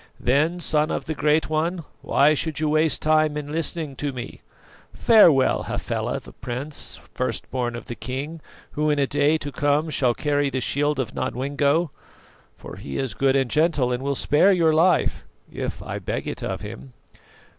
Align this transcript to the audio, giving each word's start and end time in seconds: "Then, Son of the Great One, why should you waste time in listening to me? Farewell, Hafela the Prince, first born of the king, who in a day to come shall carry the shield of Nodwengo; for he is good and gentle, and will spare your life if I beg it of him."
"Then, 0.19 0.59
Son 0.59 0.89
of 0.89 1.05
the 1.05 1.13
Great 1.13 1.47
One, 1.47 1.83
why 2.01 2.33
should 2.33 2.59
you 2.59 2.69
waste 2.69 3.03
time 3.03 3.37
in 3.37 3.51
listening 3.51 3.95
to 3.97 4.11
me? 4.11 4.41
Farewell, 4.95 5.65
Hafela 5.67 6.19
the 6.19 6.31
Prince, 6.33 6.99
first 7.13 7.51
born 7.51 7.75
of 7.75 7.85
the 7.85 7.93
king, 7.93 8.41
who 8.71 8.89
in 8.89 8.97
a 8.97 9.05
day 9.05 9.37
to 9.37 9.51
come 9.51 9.91
shall 9.91 10.15
carry 10.15 10.49
the 10.49 10.59
shield 10.59 10.97
of 10.99 11.13
Nodwengo; 11.13 11.91
for 12.57 12.77
he 12.77 12.97
is 12.97 13.13
good 13.13 13.35
and 13.35 13.51
gentle, 13.51 13.91
and 13.91 14.01
will 14.01 14.15
spare 14.15 14.51
your 14.51 14.73
life 14.73 15.23
if 15.51 15.83
I 15.83 15.99
beg 15.99 16.27
it 16.27 16.41
of 16.41 16.61
him." 16.61 16.93